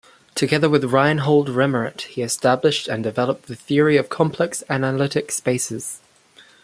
Together 0.33 0.67
with 0.67 0.85
Reinhold 0.91 1.47
Remmert 1.49 2.01
he 2.07 2.23
established 2.23 2.87
and 2.87 3.03
developed 3.03 3.45
the 3.45 3.55
theory 3.55 3.97
of 3.97 4.09
complex-analytic 4.09 5.31
spaces. 5.31 5.99